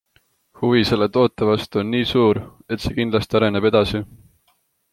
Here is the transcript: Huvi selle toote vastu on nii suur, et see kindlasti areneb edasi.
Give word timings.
Huvi 0.61 0.79
selle 0.91 1.07
toote 1.17 1.49
vastu 1.49 1.81
on 1.83 1.91
nii 1.97 2.09
suur, 2.13 2.41
et 2.75 2.85
see 2.87 2.97
kindlasti 3.01 3.39
areneb 3.41 3.69
edasi. 3.73 4.03